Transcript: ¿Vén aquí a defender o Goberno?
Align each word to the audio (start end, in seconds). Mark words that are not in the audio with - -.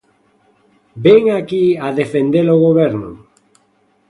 ¿Vén 1.05 1.23
aquí 1.39 1.65
a 1.85 1.87
defender 2.01 2.45
o 2.55 2.61
Goberno? 2.65 3.11